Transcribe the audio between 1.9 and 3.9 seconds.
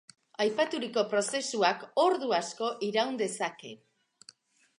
ordu asko iraun dezake.